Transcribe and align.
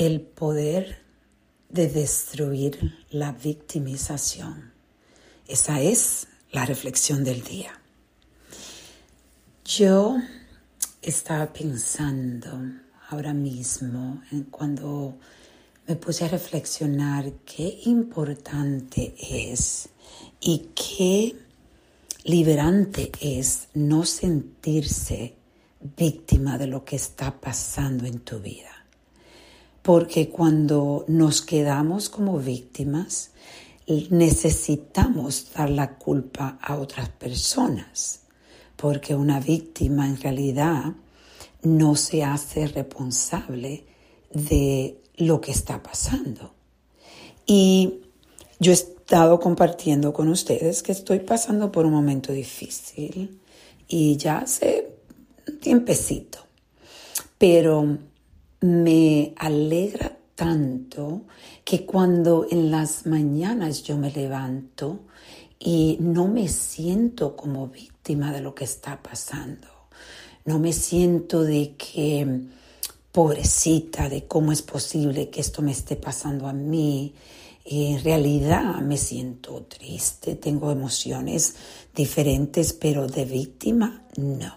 el 0.00 0.22
poder 0.22 0.96
de 1.68 1.86
destruir 1.86 3.04
la 3.10 3.32
victimización. 3.32 4.72
Esa 5.46 5.82
es 5.82 6.26
la 6.52 6.64
reflexión 6.64 7.22
del 7.22 7.44
día. 7.44 7.78
Yo 9.62 10.16
estaba 11.02 11.52
pensando 11.52 12.50
ahora 13.10 13.34
mismo 13.34 14.22
en 14.32 14.44
cuando 14.44 15.18
me 15.86 15.96
puse 15.96 16.24
a 16.24 16.28
reflexionar 16.28 17.30
qué 17.44 17.80
importante 17.84 19.14
es 19.20 19.90
y 20.40 20.70
qué 20.74 21.36
liberante 22.24 23.12
es 23.20 23.68
no 23.74 24.06
sentirse 24.06 25.34
víctima 25.94 26.56
de 26.56 26.68
lo 26.68 26.86
que 26.86 26.96
está 26.96 27.38
pasando 27.38 28.06
en 28.06 28.20
tu 28.20 28.38
vida. 28.38 28.79
Porque 29.82 30.28
cuando 30.28 31.04
nos 31.08 31.42
quedamos 31.42 32.08
como 32.08 32.38
víctimas, 32.38 33.30
necesitamos 34.10 35.52
dar 35.54 35.70
la 35.70 35.96
culpa 35.96 36.58
a 36.60 36.76
otras 36.76 37.08
personas. 37.08 38.20
Porque 38.76 39.14
una 39.14 39.40
víctima 39.40 40.06
en 40.06 40.20
realidad 40.20 40.92
no 41.62 41.94
se 41.96 42.24
hace 42.24 42.66
responsable 42.68 43.84
de 44.32 45.00
lo 45.16 45.40
que 45.40 45.52
está 45.52 45.82
pasando. 45.82 46.54
Y 47.46 48.00
yo 48.58 48.72
he 48.72 48.74
estado 48.74 49.40
compartiendo 49.40 50.12
con 50.12 50.28
ustedes 50.28 50.82
que 50.82 50.92
estoy 50.92 51.20
pasando 51.20 51.72
por 51.72 51.84
un 51.84 51.92
momento 51.92 52.32
difícil 52.32 53.40
y 53.88 54.16
ya 54.16 54.38
hace 54.38 54.94
un 55.48 55.58
tiempecito, 55.58 56.38
pero 57.36 57.98
me 58.60 59.32
alegra 59.36 60.16
tanto 60.34 61.22
que 61.64 61.84
cuando 61.84 62.46
en 62.50 62.70
las 62.70 63.06
mañanas 63.06 63.82
yo 63.82 63.96
me 63.96 64.10
levanto 64.10 65.00
y 65.58 65.98
no 66.00 66.28
me 66.28 66.48
siento 66.48 67.36
como 67.36 67.68
víctima 67.68 68.32
de 68.32 68.40
lo 68.40 68.54
que 68.54 68.64
está 68.64 69.02
pasando, 69.02 69.68
no 70.44 70.58
me 70.58 70.72
siento 70.72 71.42
de 71.42 71.74
que 71.76 72.40
pobrecita, 73.12 74.08
de 74.08 74.26
cómo 74.26 74.52
es 74.52 74.62
posible 74.62 75.30
que 75.30 75.40
esto 75.40 75.62
me 75.62 75.72
esté 75.72 75.96
pasando 75.96 76.46
a 76.46 76.52
mí. 76.52 77.14
En 77.64 78.02
realidad 78.02 78.80
me 78.80 78.96
siento 78.96 79.62
triste, 79.64 80.36
tengo 80.36 80.70
emociones 80.70 81.56
diferentes, 81.94 82.72
pero 82.72 83.06
de 83.06 83.24
víctima 83.24 84.04
no. 84.16 84.54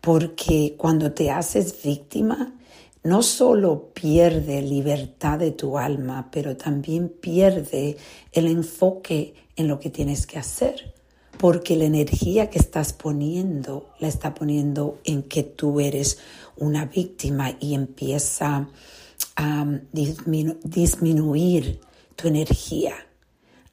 Porque 0.00 0.74
cuando 0.76 1.12
te 1.12 1.30
haces 1.30 1.82
víctima, 1.82 2.54
no 3.02 3.22
solo 3.22 3.92
pierde 3.94 4.62
libertad 4.62 5.38
de 5.38 5.52
tu 5.52 5.78
alma, 5.78 6.28
pero 6.30 6.56
también 6.56 7.08
pierde 7.08 7.96
el 8.32 8.46
enfoque 8.46 9.34
en 9.56 9.68
lo 9.68 9.78
que 9.80 9.90
tienes 9.90 10.26
que 10.26 10.38
hacer 10.38 10.94
porque 11.40 11.74
la 11.74 11.86
energía 11.86 12.50
que 12.50 12.58
estás 12.58 12.92
poniendo 12.92 13.88
la 13.98 14.08
está 14.08 14.34
poniendo 14.34 14.98
en 15.04 15.22
que 15.22 15.42
tú 15.42 15.80
eres 15.80 16.18
una 16.58 16.84
víctima 16.84 17.56
y 17.58 17.72
empieza 17.74 18.68
a 19.36 19.66
disminuir 20.62 21.80
tu 22.14 22.28
energía. 22.28 22.92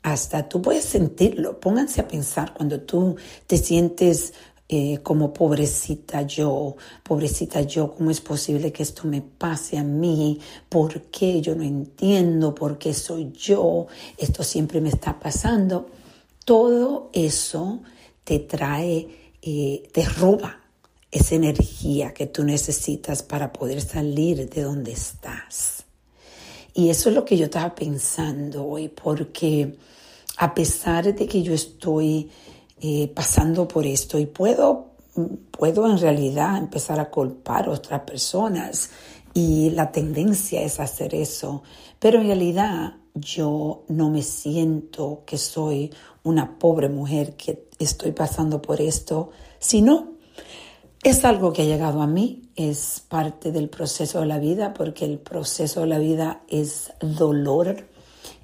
Hasta 0.01 0.47
tú 0.47 0.61
puedes 0.61 0.85
sentirlo. 0.85 1.59
Pónganse 1.59 1.99
a 1.99 2.07
pensar 2.07 2.53
cuando 2.53 2.79
tú 2.79 3.17
te 3.47 3.57
sientes 3.57 4.33
eh, 4.69 4.99
como 5.03 5.33
pobrecita 5.33 6.23
yo, 6.23 6.75
pobrecita 7.03 7.61
yo, 7.61 7.93
¿cómo 7.95 8.11
es 8.11 8.21
posible 8.21 8.71
que 8.71 8.83
esto 8.83 9.07
me 9.07 9.21
pase 9.21 9.77
a 9.77 9.83
mí? 9.83 10.39
¿Por 10.69 11.03
qué 11.03 11.41
yo 11.41 11.55
no 11.55 11.63
entiendo? 11.63 12.53
¿Por 12.53 12.77
qué 12.77 12.93
soy 12.93 13.31
yo? 13.31 13.87
Esto 14.17 14.43
siempre 14.43 14.81
me 14.81 14.89
está 14.89 15.19
pasando 15.19 15.87
todo 16.47 17.09
eso 17.11 17.81
te 18.23 18.39
trae, 18.39 19.33
eh, 19.41 19.83
te 19.91 20.05
roba 20.05 20.61
esa 21.11 21.35
energía 21.35 22.13
que 22.13 22.27
tú 22.27 22.45
necesitas 22.45 23.21
para 23.21 23.51
poder 23.51 23.81
salir 23.81 24.49
de 24.49 24.61
donde 24.61 24.93
estás. 24.93 25.83
Y 26.73 26.89
eso 26.89 27.09
es 27.09 27.15
lo 27.15 27.25
que 27.25 27.35
yo 27.35 27.45
estaba 27.45 27.75
pensando 27.75 28.65
hoy, 28.65 28.87
porque 28.87 29.75
a 30.37 30.55
pesar 30.55 31.13
de 31.13 31.27
que 31.27 31.43
yo 31.43 31.53
estoy 31.53 32.29
eh, 32.81 33.11
pasando 33.13 33.67
por 33.67 33.85
esto. 33.85 34.17
Y 34.17 34.25
puedo, 34.25 34.91
puedo 35.51 35.89
en 35.89 35.97
realidad 35.97 36.57
empezar 36.57 36.99
a 36.99 37.09
culpar 37.09 37.67
a 37.67 37.71
otras 37.71 38.01
personas. 38.01 38.89
Y 39.33 39.69
la 39.71 39.91
tendencia 39.91 40.61
es 40.61 40.79
hacer 40.79 41.13
eso, 41.13 41.61
pero 41.99 42.19
en 42.19 42.27
realidad 42.27 42.95
yo 43.13 43.83
no 43.87 44.09
me 44.09 44.23
siento 44.23 45.23
que 45.25 45.37
soy 45.37 45.91
una 46.23 46.57
pobre 46.57 46.89
mujer 46.89 47.35
que 47.35 47.67
estoy 47.79 48.11
pasando 48.11 48.61
por 48.61 48.81
esto, 48.81 49.29
sino 49.59 50.17
es 51.03 51.23
algo 51.23 51.53
que 51.53 51.61
ha 51.61 51.65
llegado 51.65 52.01
a 52.01 52.07
mí, 52.07 52.49
es 52.55 53.03
parte 53.07 53.51
del 53.51 53.69
proceso 53.69 54.19
de 54.21 54.25
la 54.25 54.39
vida, 54.39 54.73
porque 54.73 55.05
el 55.05 55.19
proceso 55.19 55.81
de 55.81 55.87
la 55.87 55.99
vida 55.99 56.41
es 56.47 56.91
dolor, 56.99 57.87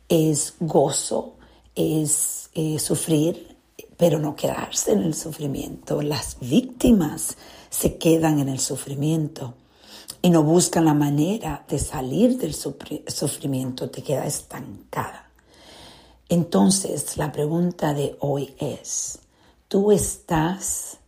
es 0.08 0.56
gozo, 0.60 1.36
es 1.76 2.50
eh, 2.54 2.78
sufrir, 2.80 3.53
pero 3.98 4.20
no 4.20 4.36
quedarse 4.36 4.94
en 4.94 5.04
el 5.04 5.14
sufrimiento. 5.14 6.02
Las 6.02 6.38
víctimas 6.40 7.38
se 7.70 7.98
quedan 7.98 8.40
en 8.40 8.50
el 8.50 8.59
sufrimiento 8.59 9.56
y 10.22 10.30
no 10.30 10.44
buscan 10.44 10.86
la 10.86 10.94
manera 10.94 11.66
de 11.68 11.80
salir 11.80 12.38
del 12.38 12.53
sufrimiento, 12.53 13.90
te 13.90 14.03
queda 14.03 14.26
estancada. 14.26 15.30
Entonces, 16.30 17.18
la 17.18 17.32
pregunta 17.32 17.94
de 17.94 18.16
hoy 18.20 18.56
es, 18.59 19.20
¿tú 19.68 19.92
estás 19.92 21.00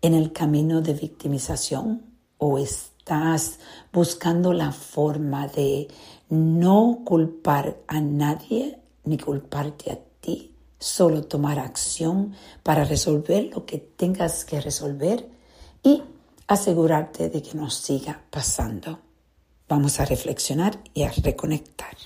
en 0.00 0.14
el 0.14 0.32
camino 0.32 0.82
de 0.82 0.94
victimización 0.94 2.02
o 2.38 2.58
estás 2.58 3.58
buscando 3.92 4.52
la 4.52 4.72
forma 4.72 5.46
de 5.48 5.88
no 6.28 7.02
culpar 7.04 7.78
a 7.86 8.00
nadie 8.00 8.80
ni 9.04 9.18
culparte 9.18 9.92
a 9.92 9.98
ti, 10.20 10.53
solo 10.84 11.24
tomar 11.24 11.58
acción 11.58 12.34
para 12.62 12.84
resolver 12.84 13.44
lo 13.54 13.64
que 13.64 13.78
tengas 13.78 14.44
que 14.44 14.60
resolver 14.60 15.26
y 15.82 16.02
asegurarte 16.46 17.30
de 17.30 17.42
que 17.42 17.54
no 17.54 17.70
siga 17.70 18.20
pasando. 18.30 18.98
Vamos 19.66 19.98
a 19.98 20.04
reflexionar 20.04 20.78
y 20.92 21.04
a 21.04 21.10
reconectar. 21.10 21.96